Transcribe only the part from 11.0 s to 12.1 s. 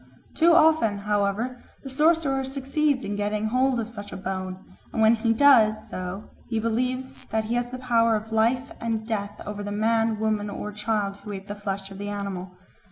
who ate the flesh of the